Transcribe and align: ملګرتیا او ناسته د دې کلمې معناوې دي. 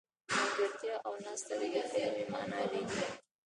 ملګرتیا 0.33 0.95
او 1.05 1.13
ناسته 1.23 1.53
د 1.59 1.61
دې 1.73 1.81
کلمې 1.91 2.25
معناوې 2.33 2.81
دي. 2.89 2.99